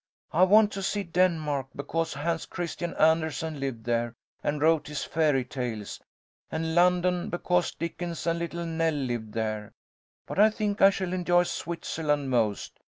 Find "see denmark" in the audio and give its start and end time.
0.81-1.67